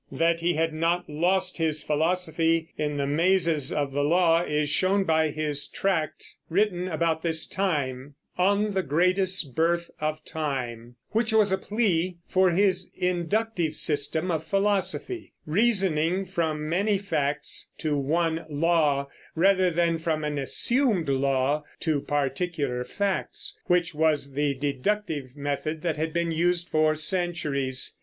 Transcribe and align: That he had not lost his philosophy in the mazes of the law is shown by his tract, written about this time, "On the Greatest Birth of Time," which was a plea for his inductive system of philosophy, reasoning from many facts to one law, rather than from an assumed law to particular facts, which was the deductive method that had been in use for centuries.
That 0.11 0.39
he 0.39 0.55
had 0.55 0.73
not 0.73 1.07
lost 1.07 1.59
his 1.59 1.83
philosophy 1.83 2.69
in 2.75 2.97
the 2.97 3.05
mazes 3.05 3.71
of 3.71 3.91
the 3.91 4.03
law 4.03 4.41
is 4.41 4.67
shown 4.67 5.03
by 5.03 5.29
his 5.29 5.67
tract, 5.67 6.37
written 6.49 6.87
about 6.87 7.21
this 7.21 7.45
time, 7.45 8.15
"On 8.35 8.71
the 8.71 8.81
Greatest 8.81 9.53
Birth 9.55 9.91
of 10.01 10.25
Time," 10.25 10.95
which 11.11 11.31
was 11.31 11.51
a 11.51 11.57
plea 11.59 12.17
for 12.27 12.49
his 12.49 12.89
inductive 12.97 13.75
system 13.75 14.31
of 14.31 14.43
philosophy, 14.43 15.33
reasoning 15.45 16.25
from 16.25 16.67
many 16.67 16.97
facts 16.97 17.71
to 17.77 17.95
one 17.95 18.43
law, 18.49 19.07
rather 19.35 19.69
than 19.69 19.99
from 19.99 20.23
an 20.23 20.39
assumed 20.39 21.09
law 21.09 21.63
to 21.81 22.01
particular 22.01 22.83
facts, 22.83 23.59
which 23.67 23.93
was 23.93 24.33
the 24.33 24.55
deductive 24.55 25.35
method 25.37 25.83
that 25.83 25.97
had 25.97 26.11
been 26.11 26.31
in 26.31 26.37
use 26.37 26.67
for 26.67 26.95
centuries. 26.95 27.99